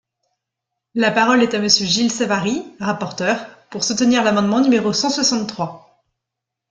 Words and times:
La 0.95 1.11
parole 1.11 1.43
est 1.43 1.53
à 1.53 1.59
Monsieur 1.59 1.85
Gilles 1.85 2.11
Savary, 2.11 2.65
rapporteur, 2.79 3.39
pour 3.69 3.83
soutenir 3.83 4.23
l’amendement 4.23 4.59
numéro 4.59 4.93
cent 4.93 5.11
soixante-trois. 5.11 6.03